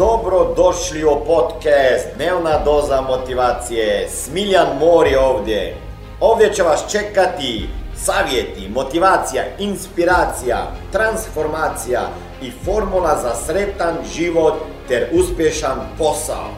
Dobro 0.00 0.54
došli 0.56 1.04
u 1.04 1.24
podcast 1.26 2.06
Dnevna 2.16 2.64
doza 2.64 3.00
motivacije. 3.00 4.08
Smiljan 4.08 4.78
Mor 4.78 5.06
je 5.06 5.18
ovdje. 5.20 5.76
Ovdje 6.20 6.52
će 6.54 6.62
vas 6.62 6.90
čekati 6.90 7.68
savjeti, 7.96 8.68
motivacija, 8.68 9.42
inspiracija, 9.58 10.72
transformacija 10.92 12.00
i 12.42 12.50
formula 12.50 13.18
za 13.22 13.34
sretan 13.34 13.94
život 14.14 14.54
ter 14.88 15.08
uspješan 15.12 15.78
posao. 15.98 16.50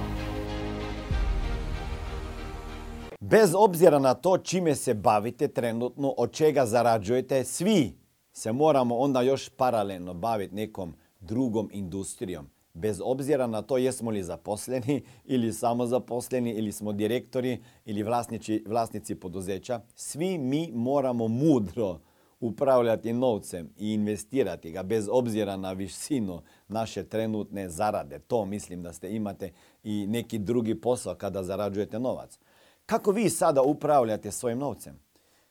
Bez 3.21 3.55
obzira 3.57 3.99
na 3.99 4.15
to 4.15 4.39
čime 4.39 4.75
se 4.75 4.95
bavite 4.95 5.49
trenutno, 5.49 6.15
od 6.17 6.33
čega 6.33 6.67
zarađujete, 6.67 7.45
svi 7.45 7.99
se 8.33 8.53
moramo 8.53 8.99
onda 8.99 9.23
još 9.23 9.49
paralelno 9.49 10.15
baviti 10.15 10.55
nekom 10.55 10.95
drugom 11.21 11.71
industrijom 11.73 12.62
bez 12.75 13.01
obzira 13.05 13.47
na 13.47 13.63
to 13.63 13.79
jesmo 13.79 14.11
li 14.11 14.23
zaposleni 14.23 15.03
ili 15.25 15.53
samo 15.53 15.87
zaposleni 15.87 16.51
ili 16.51 16.73
smo 16.73 16.93
direktori 16.93 17.63
ili 17.85 18.03
vlasnici, 18.03 18.65
vlasnici 18.67 19.15
poduzeća, 19.15 19.81
svi 19.95 20.39
mi 20.39 20.71
moramo 20.75 21.29
mudro 21.29 22.01
upravljati 22.41 23.13
novcem 23.13 23.71
i 23.77 23.93
investirati 23.93 24.71
ga 24.71 24.83
bez 24.83 25.09
obzira 25.11 25.57
na 25.57 25.73
visinu 25.73 26.43
naše 26.69 27.05
trenutne 27.05 27.69
zarade. 27.69 28.19
To 28.19 28.45
mislim 28.45 28.83
da 28.83 28.93
ste 28.93 29.15
imate 29.15 29.53
i 29.85 30.07
neki 30.07 30.39
drugi 30.39 30.81
posao 30.81 31.15
kada 31.15 31.43
zarađujete 31.43 31.99
novac. 31.99 32.39
Kako 32.87 33.11
vi 33.11 33.31
sada 33.31 33.63
upravljate 33.63 34.31
svojim 34.31 34.59
novcem? 34.59 34.99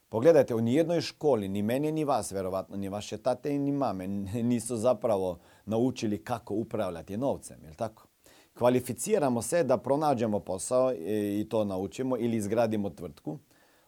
Pogledajte, 0.10 0.56
u 0.56 0.62
nijednoj 0.62 1.02
školi, 1.02 1.48
ni 1.48 1.62
meni, 1.62 1.92
ni 1.92 2.04
vas, 2.04 2.32
verovatno, 2.32 2.78
ni 2.78 2.90
vaše 2.90 3.18
tate, 3.18 3.60
ni 3.60 3.72
mame, 3.72 4.08
nisu 4.44 4.78
zapravo 4.78 5.40
naučili 5.66 6.24
kako 6.24 6.54
upravljati 6.54 7.18
novcem, 7.18 7.64
jel 7.64 7.74
tako? 7.74 8.08
Kvalificiramo 8.54 9.42
se 9.42 9.64
da 9.64 9.78
pronađemo 9.78 10.40
posao 10.40 10.94
i 11.40 11.48
to 11.50 11.64
naučimo 11.64 12.18
ili 12.18 12.38
izgradimo 12.38 12.90
tvrtku, 12.90 13.40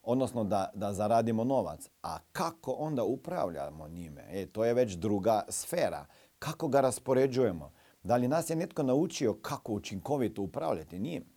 odnosno 0.04 0.44
da, 0.44 0.72
da 0.76 0.94
zaradimo 0.94 1.44
novac. 1.44 1.90
A 2.04 2.18
kako 2.32 2.72
onda 2.72 3.04
upravljamo 3.04 3.88
njime? 3.88 4.26
E, 4.32 4.46
to 4.46 4.66
je 4.66 4.74
već 4.74 4.94
druga 4.94 5.42
sfera. 5.50 6.06
Kako 6.40 6.68
ga 6.68 6.82
raspoređujemo? 6.82 7.72
Da 8.04 8.16
li 8.16 8.28
nas 8.28 8.50
je 8.50 8.56
netko 8.56 8.84
naučio 8.84 9.34
kako 9.34 9.74
učinkovito 9.74 10.42
upravljati 10.42 11.00
njim? 11.00 11.33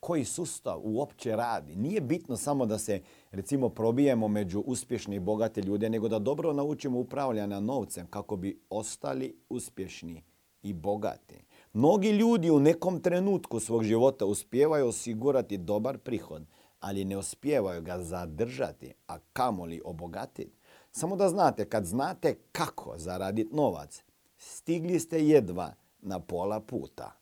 Koji 0.00 0.24
sustav 0.24 0.80
uopće 0.84 1.36
radi. 1.36 1.76
Nije 1.76 2.00
bitno 2.00 2.36
samo 2.36 2.66
da 2.66 2.78
se 2.78 3.00
recimo 3.30 3.68
probijemo 3.68 4.28
među 4.28 4.60
uspješne 4.60 5.16
i 5.16 5.20
bogate 5.20 5.62
ljude, 5.62 5.90
nego 5.90 6.08
da 6.08 6.18
dobro 6.18 6.52
naučimo 6.52 6.98
upravljanja 6.98 7.60
novcem 7.60 8.06
kako 8.06 8.36
bi 8.36 8.60
ostali 8.70 9.36
uspješni 9.48 10.22
i 10.62 10.72
bogati. 10.72 11.44
Mnogi 11.72 12.10
ljudi 12.10 12.50
u 12.50 12.60
nekom 12.60 13.00
trenutku 13.00 13.60
svog 13.60 13.84
života 13.84 14.26
uspijevaju 14.26 14.86
osigurati 14.86 15.58
dobar 15.58 15.98
prihod, 15.98 16.42
ali 16.80 17.04
ne 17.04 17.16
uspijevaju 17.16 17.82
ga 17.82 18.02
zadržati, 18.02 18.92
a 19.06 19.18
kamoli 19.32 19.80
obogatiti. 19.84 20.52
Samo 20.90 21.16
da 21.16 21.28
znate, 21.28 21.64
kad 21.64 21.84
znate 21.84 22.38
kako 22.52 22.94
zaraditi 22.96 23.54
novac, 23.56 24.02
stigli 24.36 25.00
ste 25.00 25.26
jedva 25.26 25.72
na 26.02 26.20
pola 26.20 26.60
puta. 26.60 27.12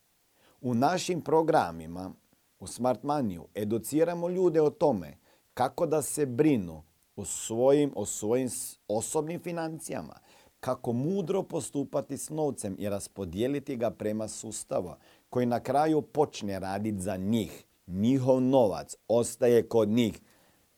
U 0.60 0.74
našim 0.74 1.20
programima 1.20 2.12
u 2.60 2.66
Smart 2.66 3.02
Maniju 3.02 3.48
educiramo 3.54 4.28
ljude 4.28 4.62
o 4.62 4.70
tome 4.70 5.18
kako 5.54 5.86
da 5.86 6.02
se 6.02 6.26
brinu 6.26 6.82
o 7.16 7.24
svojim, 7.24 7.92
o 7.96 8.06
svojim 8.06 8.48
osobnim 8.88 9.40
financijama, 9.40 10.14
kako 10.60 10.92
mudro 10.92 11.42
postupati 11.42 12.18
s 12.18 12.30
novcem 12.30 12.76
i 12.78 12.88
raspodijeliti 12.88 13.76
ga 13.76 13.90
prema 13.90 14.28
sustavu 14.28 14.94
koji 15.30 15.46
na 15.46 15.60
kraju 15.60 16.02
počne 16.02 16.58
raditi 16.58 17.00
za 17.00 17.16
njih. 17.16 17.64
Njihov 17.86 18.40
novac 18.40 18.96
ostaje 19.08 19.68
kod 19.68 19.88
njih 19.88 20.20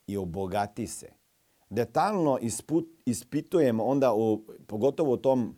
i 0.06 0.16
obogati 0.16 0.86
se. 0.86 1.12
Detaljno 1.70 2.38
ispitujemo 3.06 3.84
onda, 3.84 4.14
u, 4.14 4.42
pogotovo 4.66 5.12
u 5.12 5.16
tom 5.16 5.56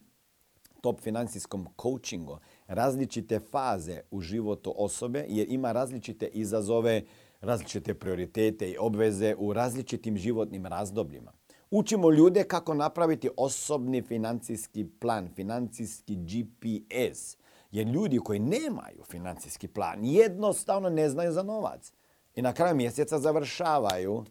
top 0.81 1.01
financijskom 1.01 1.67
coachingu, 1.83 2.39
različite 2.75 3.41
faze 3.51 4.01
u 4.11 4.21
životu 4.21 4.75
osobe 4.77 5.25
jer 5.29 5.47
ima 5.51 5.73
različite 5.73 6.27
izazove, 6.27 7.03
različite 7.41 7.95
prioritete 7.95 8.71
i 8.71 8.79
obveze 8.79 9.35
u 9.39 9.53
različitim 9.53 10.17
životnim 10.17 10.67
razdobljima. 10.67 11.33
Učimo 11.71 12.11
ljude 12.11 12.45
kako 12.45 12.75
napraviti 12.75 13.29
osobni 13.37 14.03
financijski 14.03 14.87
plan, 15.01 15.29
financijski 15.35 16.17
GPS. 16.17 17.37
Jer 17.71 17.87
ljudi 17.87 18.19
koji 18.19 18.39
nemaju 18.39 19.03
financijski 19.11 19.69
plan 19.69 20.05
jednostavno 20.05 20.91
ne 20.91 21.09
znaju 21.09 21.33
za 21.33 21.43
novac. 21.43 21.93
I 22.35 22.43
na 22.43 22.53
kraju 22.53 22.77
mjeseca 22.77 23.19
završavaju 23.19 24.25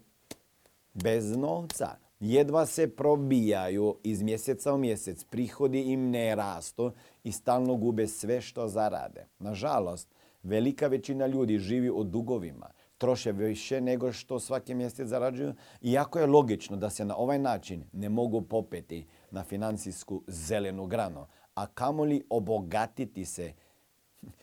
bez 0.94 1.36
novca 1.36 2.01
jedva 2.22 2.66
se 2.66 2.88
probijaju 2.88 3.96
iz 4.02 4.22
mjeseca 4.22 4.74
u 4.74 4.78
mjesec, 4.78 5.24
prihodi 5.24 5.80
im 5.80 6.10
ne 6.10 6.34
rastu 6.34 6.92
i 7.24 7.32
stalno 7.32 7.76
gube 7.76 8.06
sve 8.06 8.40
što 8.40 8.68
zarade. 8.68 9.26
Nažalost, 9.38 10.14
velika 10.42 10.86
većina 10.86 11.26
ljudi 11.26 11.58
živi 11.58 11.90
u 11.90 12.04
dugovima, 12.04 12.70
troše 12.98 13.32
više 13.32 13.80
nego 13.80 14.12
što 14.12 14.40
svaki 14.40 14.74
mjesec 14.74 15.08
zarađuju, 15.08 15.54
iako 15.80 16.18
je 16.18 16.26
logično 16.26 16.76
da 16.76 16.90
se 16.90 17.04
na 17.04 17.16
ovaj 17.16 17.38
način 17.38 17.84
ne 17.92 18.08
mogu 18.08 18.42
popeti 18.42 19.06
na 19.30 19.44
financijsku 19.44 20.22
zelenu 20.26 20.86
granu, 20.86 21.26
a 21.54 21.66
kamoli 21.66 22.24
obogatiti 22.30 23.24
se. 23.24 23.52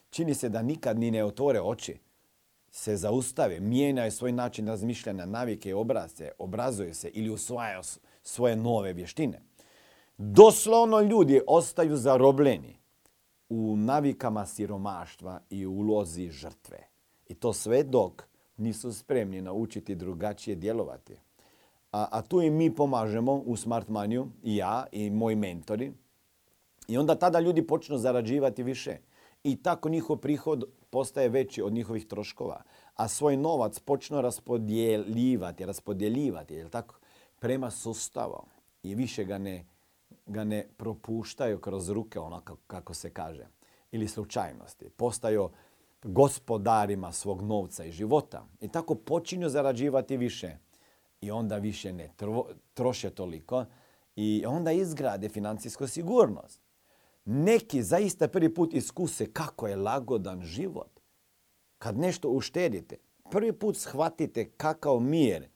Čini 0.09 0.33
se 0.33 0.49
da 0.49 0.61
nikad 0.61 0.99
ni 0.99 1.11
ne 1.11 1.23
otvore 1.23 1.61
oči 1.61 1.99
se 2.71 2.95
zaustave, 2.95 3.59
mijenjaju 3.59 4.11
svoj 4.11 4.31
način 4.31 4.67
razmišljanja, 4.67 5.25
navike 5.25 5.75
obrazce, 5.75 6.31
obrazuju 6.37 6.93
se 6.93 7.09
ili 7.09 7.29
usvajaju 7.29 7.81
svoje 8.23 8.55
nove 8.55 8.93
vještine. 8.93 9.41
Doslovno 10.17 11.01
ljudi 11.01 11.41
ostaju 11.47 11.97
zarobljeni 11.97 12.79
u 13.49 13.75
navikama 13.77 14.45
siromaštva 14.45 15.41
i 15.49 15.65
ulozi 15.65 16.29
žrtve. 16.29 16.87
I 17.27 17.33
to 17.33 17.53
sve 17.53 17.83
dok 17.83 18.23
nisu 18.57 18.93
spremni 18.93 19.41
naučiti 19.41 19.95
drugačije 19.95 20.55
djelovati. 20.55 21.13
A, 21.91 22.07
a 22.11 22.21
tu 22.21 22.41
i 22.41 22.49
mi 22.49 22.75
pomažemo 22.75 23.33
u 23.33 23.55
Smart 23.55 23.87
Maniju, 23.87 24.27
i 24.43 24.55
ja 24.55 24.85
i 24.91 25.09
moji 25.09 25.35
mentori. 25.35 25.93
I 26.87 26.97
onda 26.97 27.15
tada 27.15 27.39
ljudi 27.39 27.67
počnu 27.67 27.97
zarađivati 27.97 28.63
više. 28.63 28.97
I 29.43 29.63
tako 29.63 29.89
njihov 29.89 30.17
prihod 30.17 30.63
postaje 30.89 31.29
veći 31.29 31.61
od 31.61 31.73
njihovih 31.73 32.07
troškova, 32.07 32.63
a 32.95 33.07
svoj 33.07 33.37
novac 33.37 33.79
počnu 33.79 34.21
raspodjeljivati, 34.21 35.65
raspodjeljivati, 35.65 36.53
jel 36.53 36.69
tako, 36.69 36.95
prema 37.39 37.71
sustavu 37.71 38.43
i 38.83 38.95
više 38.95 39.23
ga 39.23 39.37
ne, 39.37 39.65
ga 40.25 40.43
ne 40.43 40.67
propuštaju 40.77 41.61
kroz 41.61 41.89
ruke, 41.89 42.19
onako 42.19 42.57
kako 42.67 42.93
se 42.93 43.09
kaže, 43.09 43.47
ili 43.91 44.07
slučajnosti. 44.07 44.89
Postaju 44.89 45.49
gospodarima 46.03 47.11
svog 47.11 47.41
novca 47.41 47.85
i 47.85 47.91
života 47.91 48.45
i 48.61 48.67
tako 48.67 48.95
počinju 48.95 49.49
zarađivati 49.49 50.17
više 50.17 50.57
i 51.21 51.31
onda 51.31 51.57
više 51.57 51.93
ne 51.93 52.13
troše 52.73 53.09
toliko 53.09 53.65
i 54.15 54.43
onda 54.47 54.71
izgrade 54.71 55.29
financijsku 55.29 55.87
sigurnost. 55.87 56.61
Neki 57.31 57.83
zaista 57.83 58.27
prvi 58.27 58.53
put 58.53 58.73
iskuse 58.73 59.33
kako 59.33 59.67
je 59.67 59.75
lagodan 59.75 60.41
život. 60.43 60.99
Kad 61.77 61.97
nešto 61.97 62.29
uštedite, 62.29 62.97
prvi 63.31 63.53
put 63.53 63.77
shvatite 63.77 64.51
kakav 64.51 64.99
mir 64.99 65.47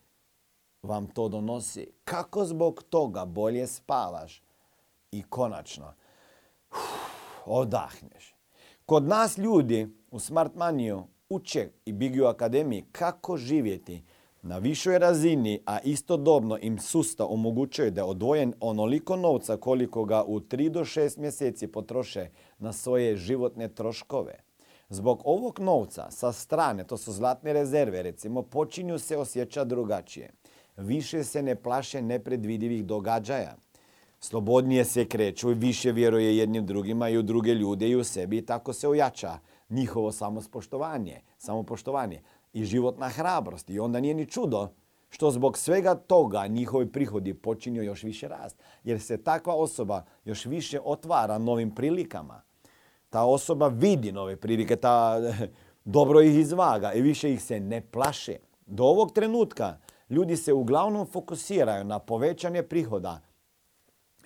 vam 0.84 1.08
to 1.08 1.30
donosi. 1.30 1.92
Kako 2.04 2.46
zbog 2.46 2.84
toga 2.90 3.26
bolje 3.26 3.68
spavaš 3.68 4.44
i 5.12 5.24
konačno 5.30 5.94
odahneš. 7.46 8.36
Kod 8.86 9.04
nas 9.04 9.38
ljudi 9.38 9.88
u 10.12 10.20
Smart 10.20 10.56
Maniju 10.56 11.04
uče 11.30 11.70
i 11.86 11.94
Big 11.94 12.22
U 12.22 12.26
Akademiji 12.26 12.86
kako 12.92 13.38
živjeti 13.38 14.04
na 14.44 14.58
višoj 14.58 15.00
razini, 15.00 15.60
a 15.66 15.80
istodobno 15.84 16.58
im 16.62 16.80
sustav 16.80 17.28
omogućuje 17.30 17.92
da 17.92 18.06
odvojen 18.06 18.54
onoliko 18.60 19.16
novca 19.16 19.58
koliko 19.58 20.06
ga 20.06 20.24
u 20.24 20.40
3 20.40 20.70
do 20.70 20.80
6 20.80 21.18
mjeseci 21.18 21.68
potroše 21.68 22.30
na 22.60 22.74
svoje 22.74 23.16
životne 23.16 23.68
troškove. 23.68 24.40
Zbog 24.90 25.22
ovog 25.26 25.60
novca 25.60 26.12
sa 26.12 26.32
strane, 26.32 26.84
to 26.88 26.98
su 26.98 27.12
zlatne 27.12 27.54
rezerve 27.54 28.04
recimo, 28.04 28.42
počinju 28.42 29.00
se 29.00 29.18
osjećati 29.18 29.70
drugačije. 29.70 30.32
Više 30.78 31.24
se 31.24 31.44
ne 31.44 31.56
plaše 31.56 32.02
nepredvidivih 32.02 32.86
događaja. 32.86 33.56
Slobodnije 34.20 34.86
se 34.86 35.06
kreću 35.06 35.52
i 35.52 35.54
više 35.54 35.92
vjeruje 35.92 36.38
jednim 36.38 36.66
drugima 36.66 37.10
i 37.10 37.18
u 37.18 37.22
druge 37.22 37.54
ljude 37.54 37.90
i 37.90 37.96
u 37.96 38.04
sebi 38.04 38.38
i 38.38 38.46
tako 38.46 38.74
se 38.74 38.88
ojača 38.88 39.40
njihovo 39.70 40.12
samospoštovanje, 40.12 41.22
samopoštovanje 41.38 42.22
i 42.54 42.66
životna 42.66 43.10
hrabrost. 43.10 43.70
I 43.70 43.80
onda 43.80 44.00
nije 44.00 44.14
ni 44.14 44.26
čudo 44.26 44.70
što 45.10 45.32
zbog 45.32 45.58
svega 45.58 45.96
toga 45.96 46.48
njihovi 46.48 46.92
prihodi 46.92 47.34
počinju 47.34 47.84
još 47.84 48.04
više 48.04 48.28
rast. 48.28 48.58
Jer 48.84 49.02
se 49.02 49.24
takva 49.24 49.56
osoba 49.56 50.06
još 50.26 50.46
više 50.46 50.80
otvara 50.84 51.38
novim 51.38 51.76
prilikama. 51.76 52.42
Ta 53.10 53.24
osoba 53.24 53.68
vidi 53.68 54.12
nove 54.12 54.36
prilike, 54.36 54.76
ta 54.76 55.22
dobro 55.86 56.22
ih 56.22 56.40
izvaga 56.40 56.94
i 56.94 57.02
više 57.02 57.34
ih 57.34 57.44
se 57.44 57.60
ne 57.60 57.82
plaše. 57.82 58.36
Do 58.66 58.84
ovog 58.84 59.12
trenutka 59.12 59.78
ljudi 60.10 60.38
se 60.38 60.54
uglavnom 60.54 61.08
fokusiraju 61.08 61.84
na 61.84 62.00
povećanje 62.00 62.64
prihoda 62.64 63.22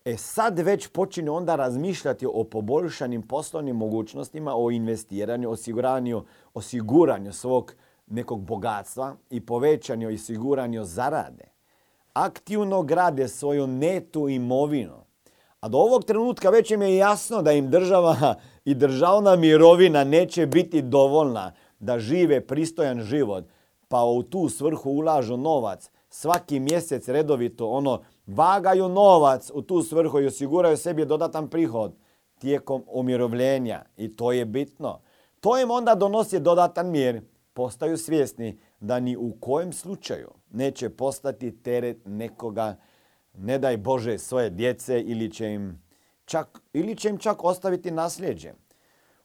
E 0.04 0.16
sad 0.16 0.58
već 0.58 0.88
počinju 0.88 1.34
onda 1.34 1.56
razmišljati 1.56 2.26
o 2.26 2.44
poboljšanim 2.44 3.22
poslovnim 3.22 3.76
mogućnostima, 3.76 4.52
o 4.56 4.70
investiranju, 4.70 5.50
osiguranju, 5.50 6.24
osiguranju 6.54 7.32
svog 7.32 7.74
nekog 8.06 8.40
bogatstva 8.40 9.16
i 9.30 9.46
povećanju 9.46 10.10
i 10.10 10.14
osiguranju 10.14 10.84
zarade. 10.84 11.49
Aktivno 12.20 12.82
grade 12.82 13.28
svoju 13.28 13.66
netu 13.66 14.28
imovinu. 14.28 15.04
A 15.60 15.68
do 15.68 15.78
ovog 15.78 16.04
trenutka 16.04 16.50
već 16.50 16.70
im 16.70 16.82
je 16.82 16.96
jasno 16.96 17.42
da 17.42 17.52
im 17.52 17.70
država 17.70 18.34
i 18.70 18.74
državna 18.74 19.36
mirovina 19.36 20.04
neće 20.04 20.46
biti 20.46 20.82
dovoljna 20.82 21.52
da 21.78 21.98
žive 21.98 22.46
pristojan 22.46 23.00
život, 23.00 23.44
pa 23.88 24.04
u 24.04 24.22
tu 24.22 24.48
svrhu 24.48 24.90
ulažu 24.90 25.36
novac, 25.36 25.90
svaki 26.08 26.60
mjesec 26.60 27.08
redovito 27.08 27.68
ono 27.68 28.00
vagaju 28.26 28.88
novac 28.88 29.50
u 29.54 29.62
tu 29.62 29.82
svrhu 29.82 30.20
i 30.20 30.26
osiguraju 30.26 30.76
sebi 30.76 31.04
dodatan 31.04 31.48
prihod 31.48 31.92
tijekom 32.38 32.82
umirovljenja 32.86 33.84
i 33.96 34.16
to 34.16 34.32
je 34.32 34.44
bitno. 34.44 35.00
To 35.40 35.58
im 35.58 35.70
onda 35.70 35.94
donosi 35.94 36.40
dodatan 36.40 36.90
mir. 36.90 37.22
Postaju 37.52 37.96
svjesni 37.96 38.58
da 38.80 39.00
ni 39.00 39.16
u 39.16 39.36
kojem 39.40 39.72
slučaju 39.72 40.28
neće 40.50 40.88
postati 40.88 41.62
teret 41.62 42.00
nekoga, 42.04 42.76
ne 43.34 43.58
daj 43.58 43.76
Bože, 43.76 44.18
svoje 44.18 44.50
djece 44.50 45.00
ili 45.00 45.30
će 45.32 45.52
im 45.52 45.82
čak, 46.24 46.62
ili 46.72 46.96
će 46.96 47.08
im 47.08 47.18
čak 47.18 47.44
ostaviti 47.44 47.90
nasljeđe. 47.90 48.52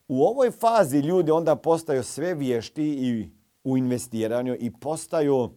U 0.07 0.23
ovoj 0.23 0.51
fazi 0.51 0.97
ljudi 0.97 1.31
onda 1.31 1.55
postaju 1.55 2.03
sve 2.03 2.33
vješti 2.33 2.83
i 2.83 3.29
u 3.63 3.77
investiranju 3.77 4.55
i 4.59 4.71
postaju 4.79 5.49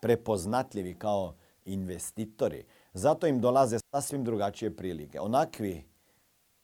prepoznatljivi 0.00 0.94
kao 0.98 1.34
investitori. 1.64 2.64
Zato 2.92 3.26
im 3.26 3.40
dolaze 3.40 3.78
sasvim 3.90 4.24
drugačije 4.24 4.76
prilike. 4.76 5.20
Onakvi 5.20 5.84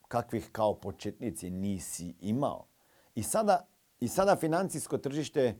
kakvih 0.08 0.48
kao 0.52 0.74
početnici 0.74 1.50
nisi 1.50 2.14
imao. 2.20 2.66
I 3.14 3.22
sada, 3.22 3.66
i 4.00 4.08
sada 4.08 4.36
financijsko 4.36 4.98
tržište 4.98 5.56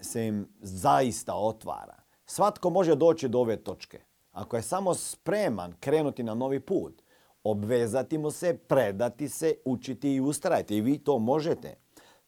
se 0.00 0.26
im 0.26 0.48
zaista 0.60 1.34
otvara. 1.34 1.96
Svatko 2.26 2.70
može 2.70 2.94
doći 2.94 3.28
do 3.28 3.38
ove 3.38 3.56
točke. 3.56 4.00
Ako 4.32 4.56
je 4.56 4.62
samo 4.62 4.94
spreman 4.94 5.72
krenuti 5.80 6.22
na 6.22 6.34
novi 6.34 6.60
put, 6.60 7.02
obvezati 7.44 8.18
mu 8.18 8.30
se, 8.30 8.58
predati 8.58 9.28
se, 9.28 9.54
učiti 9.64 10.14
i 10.14 10.20
ustrajati. 10.20 10.76
I 10.76 10.80
vi 10.80 10.98
to 10.98 11.18
možete. 11.18 11.74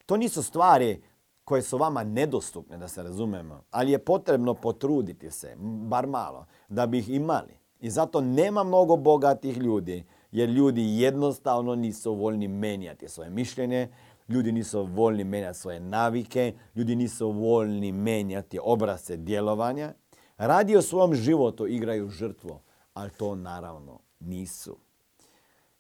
To 0.07 0.17
nisu 0.17 0.43
stvari 0.43 1.03
koje 1.45 1.63
su 1.63 1.79
vama 1.79 2.05
nedostupne, 2.05 2.77
da 2.79 2.89
se 2.89 3.03
razumemo, 3.03 3.65
ali 3.71 3.93
je 3.93 3.99
potrebno 3.99 4.55
potruditi 4.55 5.31
se, 5.31 5.57
bar 5.89 6.07
malo, 6.07 6.47
da 6.69 6.87
bi 6.87 6.99
ih 6.99 7.11
imali. 7.11 7.59
I 7.81 7.91
zato 7.91 8.21
nema 8.21 8.65
mnogo 8.65 8.97
bogatih 8.97 9.57
ljudi, 9.57 10.05
jer 10.33 10.49
ljudi 10.49 11.01
jednostavno 11.01 11.75
nisu 11.75 12.15
voljni 12.15 12.49
menjati 12.49 13.09
svoje 13.09 13.31
mišljenje, 13.31 13.89
ljudi 14.29 14.53
nisu 14.53 14.85
voljni 14.85 15.25
menjati 15.25 15.59
svoje 15.59 15.81
navike, 15.81 16.55
ljudi 16.75 16.97
nisu 16.97 17.31
voljni 17.31 17.93
menjati 17.93 18.59
obrase 18.63 19.17
djelovanja. 19.17 19.95
Radi 20.37 20.77
o 20.77 20.83
svom 20.83 21.15
životu 21.15 21.67
igraju 21.67 22.09
žrtvo, 22.09 22.63
ali 22.95 23.11
to 23.11 23.35
naravno 23.35 24.01
nisu. 24.21 24.77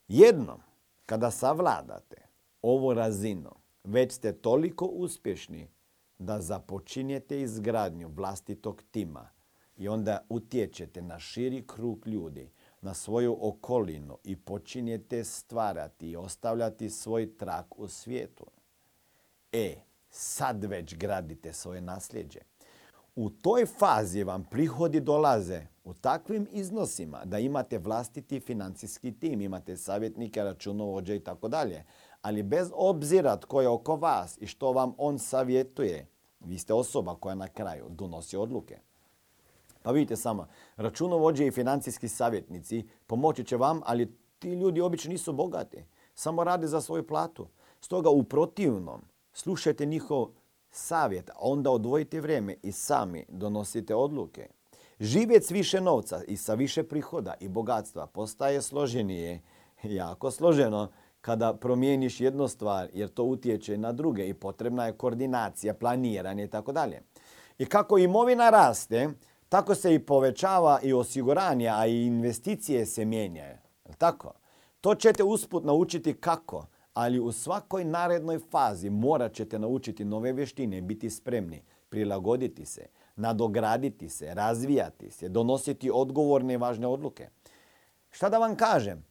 Jednom, 0.08 0.60
kada 1.06 1.30
savladate 1.30 2.16
ovu 2.62 2.94
razinu, 2.94 3.50
već 3.84 4.12
ste 4.12 4.32
toliko 4.32 4.84
uspješni 4.84 5.68
da 6.18 6.40
započinjete 6.40 7.40
izgradnju 7.40 8.08
vlastitog 8.08 8.82
tima 8.90 9.28
i 9.76 9.88
onda 9.88 10.26
utječete 10.28 11.02
na 11.02 11.18
širi 11.18 11.66
krug 11.66 12.06
ljudi, 12.06 12.50
na 12.82 12.94
svoju 12.94 13.38
okolinu 13.40 14.18
i 14.24 14.36
počinjete 14.36 15.24
stvarati 15.24 16.10
i 16.10 16.16
ostavljati 16.16 16.90
svoj 16.90 17.36
trak 17.36 17.78
u 17.78 17.88
svijetu. 17.88 18.46
E, 19.52 19.74
sad 20.10 20.64
već 20.64 20.96
gradite 20.96 21.52
svoje 21.52 21.80
nasljeđe. 21.80 22.40
U 23.16 23.30
toj 23.30 23.66
fazi 23.66 24.24
vam 24.24 24.44
prihodi 24.44 25.00
dolaze 25.00 25.66
u 25.84 25.94
takvim 25.94 26.48
iznosima 26.50 27.24
da 27.24 27.38
imate 27.38 27.78
vlastiti 27.78 28.40
financijski 28.40 29.12
tim, 29.12 29.40
imate 29.40 29.76
savjetnike, 29.76 30.42
računovođe 30.42 31.16
i 31.16 31.20
tako 31.20 31.48
dalje. 31.48 31.84
Ali 32.22 32.42
bez 32.42 32.70
obzira 32.74 33.36
tko 33.36 33.60
je 33.60 33.68
oko 33.68 33.96
vas 33.96 34.38
i 34.40 34.46
što 34.46 34.72
vam 34.72 34.94
on 34.98 35.18
savjetuje, 35.18 36.06
vi 36.40 36.58
ste 36.58 36.74
osoba 36.74 37.14
koja 37.14 37.34
na 37.34 37.48
kraju 37.48 37.86
donosi 37.88 38.36
odluke. 38.36 38.78
Pa 39.82 39.90
vidite 39.90 40.16
samo, 40.16 40.46
računovođe 40.76 41.46
i 41.46 41.50
financijski 41.50 42.08
savjetnici 42.08 42.88
pomoći 43.06 43.44
će 43.44 43.56
vam, 43.56 43.80
ali 43.84 44.16
ti 44.38 44.52
ljudi 44.52 44.80
obično 44.80 45.12
nisu 45.12 45.32
bogati. 45.32 45.84
Samo 46.14 46.44
rade 46.44 46.66
za 46.66 46.80
svoju 46.80 47.06
platu. 47.06 47.46
Stoga 47.80 48.10
u 48.10 48.22
protivnom, 48.22 49.00
slušajte 49.32 49.86
njihov 49.86 50.28
savjet, 50.70 51.30
a 51.30 51.34
onda 51.40 51.70
odvojite 51.70 52.20
vrijeme 52.20 52.56
i 52.62 52.72
sami 52.72 53.24
donosite 53.28 53.94
odluke. 53.94 54.48
Živjeti 55.00 55.46
s 55.46 55.50
više 55.50 55.80
novca 55.80 56.22
i 56.24 56.36
sa 56.36 56.54
više 56.54 56.82
prihoda 56.82 57.34
i 57.40 57.48
bogatstva 57.48 58.06
postaje 58.06 58.62
složenije, 58.62 59.42
jako 59.82 60.30
složeno, 60.30 60.88
kada 61.20 61.54
promijeniš 61.54 62.20
jednu 62.20 62.48
stvar 62.48 62.88
jer 62.92 63.08
to 63.08 63.24
utječe 63.24 63.78
na 63.78 63.92
druge 63.92 64.28
i 64.28 64.34
potrebna 64.34 64.86
je 64.86 64.92
koordinacija, 64.92 65.74
planiranje 65.74 66.44
i 66.44 66.48
tako 66.48 66.72
dalje. 66.72 67.02
I 67.58 67.66
kako 67.66 67.98
imovina 67.98 68.50
raste, 68.50 69.08
tako 69.52 69.74
se 69.74 69.94
i 69.94 69.98
povećava 69.98 70.80
i 70.82 70.92
osiguranje, 70.92 71.68
a 71.68 71.86
i 71.86 72.06
investicije 72.06 72.86
se 72.86 73.04
mijenjaju. 73.04 73.56
Tako? 73.98 74.32
To 74.80 74.94
ćete 74.94 75.22
usput 75.22 75.64
naučiti 75.64 76.14
kako, 76.14 76.66
ali 76.94 77.20
u 77.20 77.32
svakoj 77.32 77.84
narednoj 77.84 78.38
fazi 78.50 78.90
morat 78.90 79.32
ćete 79.32 79.58
naučiti 79.58 80.04
nove 80.04 80.32
vještine, 80.32 80.80
biti 80.80 81.10
spremni, 81.10 81.62
prilagoditi 81.88 82.64
se, 82.64 82.86
nadograditi 83.16 84.08
se, 84.08 84.34
razvijati 84.34 85.10
se, 85.10 85.28
donositi 85.28 85.90
odgovorne 85.94 86.54
i 86.54 86.56
važne 86.56 86.86
odluke. 86.86 87.28
Šta 88.10 88.28
da 88.28 88.38
vam 88.38 88.56
kažem? 88.56 89.04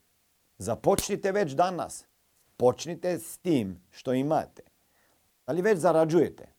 Započnite 0.58 1.32
već 1.32 1.52
danas. 1.52 2.06
Počnite 2.58 3.20
s 3.20 3.38
tim 3.38 3.82
što 3.92 4.14
imate. 4.14 4.64
Ali 5.46 5.62
već 5.62 5.80
zarađujete. 5.80 6.51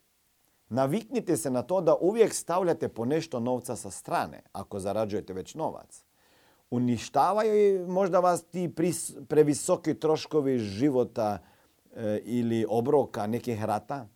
Naviknite 0.72 1.36
se 1.36 1.50
na 1.50 1.62
to 1.62 1.80
da 1.80 1.94
uvijek 2.00 2.34
stavljate 2.34 2.88
po 2.88 3.04
nešto 3.04 3.40
novca 3.40 3.76
sa 3.76 3.90
strane 3.90 4.42
ako 4.52 4.80
zarađujete 4.80 5.32
već 5.32 5.54
novac. 5.54 6.04
Uništavaju 6.70 7.88
možda 7.88 8.20
vas 8.20 8.42
ti 8.42 8.74
previsoki 9.28 9.94
troškovi 9.94 10.58
života 10.58 11.38
e, 11.96 12.20
ili 12.24 12.66
obroka 12.68 13.26
nekih 13.26 13.64
rata. 13.64 14.06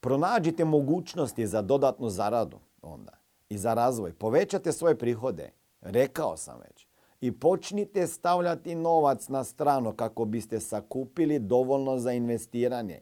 Pronađite 0.00 0.64
mogućnosti 0.64 1.46
za 1.46 1.62
dodatnu 1.62 2.08
zaradu 2.08 2.58
onda 2.82 3.12
i 3.48 3.58
za 3.58 3.74
razvoj. 3.74 4.12
Povećate 4.12 4.72
svoje 4.72 4.98
prihode. 4.98 5.52
Rekao 5.80 6.36
sam 6.36 6.58
već 6.60 6.86
i 7.20 7.32
počnite 7.32 8.06
stavljati 8.06 8.74
novac 8.74 9.28
na 9.28 9.44
stranu 9.44 9.92
kako 9.92 10.24
biste 10.24 10.60
sakupili 10.60 11.38
dovoljno 11.38 11.98
za 11.98 12.12
investiranje. 12.12 13.00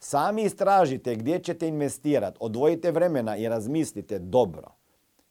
Sami 0.00 0.42
istražite 0.42 1.14
gdje 1.14 1.38
ćete 1.38 1.68
investirati, 1.68 2.36
odvojite 2.40 2.90
vremena 2.90 3.36
i 3.36 3.48
razmislite 3.48 4.18
dobro. 4.18 4.78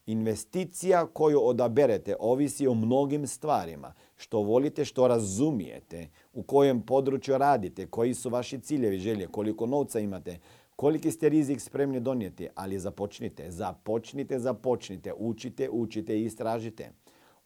Investicija 0.06 1.06
koju 1.06 1.40
odaberete 1.46 2.16
ovisi 2.20 2.66
o 2.66 2.74
mnogim 2.74 3.26
stvarima. 3.26 3.94
Što 4.16 4.38
volite, 4.38 4.84
što 4.84 5.08
razumijete, 5.08 6.08
u 6.32 6.42
kojem 6.42 6.82
području 6.82 7.38
radite, 7.38 7.86
koji 7.86 8.14
su 8.14 8.30
vaši 8.30 8.60
ciljevi, 8.60 8.98
želje, 8.98 9.26
koliko 9.26 9.66
novca 9.66 10.00
imate, 10.00 10.38
koliki 10.76 11.10
ste 11.10 11.28
rizik 11.28 11.60
spremni 11.60 12.00
donijeti, 12.00 12.48
ali 12.54 12.78
započnite, 12.78 13.50
započnite, 13.50 14.38
započnite, 14.38 15.12
učite, 15.18 15.70
učite 15.70 16.18
i 16.18 16.24
istražite. 16.24 16.90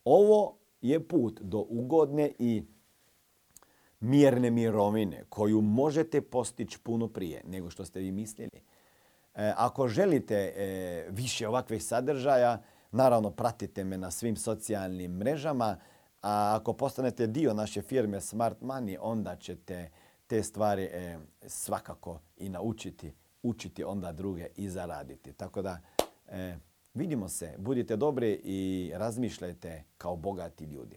Ovo 0.04 0.56
je 0.80 1.08
put 1.08 1.40
do 1.40 1.66
ugodne 1.68 2.32
i 2.38 2.62
mirne 4.02 4.50
mirovine 4.50 5.24
koju 5.28 5.60
možete 5.60 6.20
postići 6.20 6.78
puno 6.78 7.08
prije 7.08 7.42
nego 7.46 7.70
što 7.70 7.84
ste 7.84 8.00
vi 8.00 8.12
mislili. 8.12 8.62
E, 9.34 9.52
ako 9.56 9.88
želite 9.88 10.34
e, 10.36 11.06
više 11.10 11.48
ovakvih 11.48 11.84
sadržaja, 11.84 12.62
naravno 12.90 13.30
pratite 13.30 13.84
me 13.84 13.98
na 13.98 14.10
svim 14.10 14.36
socijalnim 14.36 15.12
mrežama, 15.12 15.76
a 16.22 16.56
ako 16.60 16.72
postanete 16.72 17.26
dio 17.26 17.54
naše 17.54 17.82
firme 17.82 18.20
Smart 18.20 18.60
Money, 18.60 18.96
onda 19.00 19.36
ćete 19.36 19.90
te 20.26 20.42
stvari 20.42 20.82
e, 20.82 21.18
svakako 21.46 22.20
i 22.36 22.48
naučiti, 22.48 23.14
učiti 23.42 23.84
onda 23.84 24.12
druge 24.12 24.46
i 24.56 24.68
zaraditi. 24.68 25.32
Tako 25.32 25.62
da 25.62 25.80
vidimo 26.94 27.28
se, 27.28 27.54
budite 27.58 27.96
dobri 27.96 28.40
i 28.44 28.92
razmišljajte 28.94 29.84
kao 29.98 30.16
bogati 30.16 30.64
ljudi. 30.64 30.96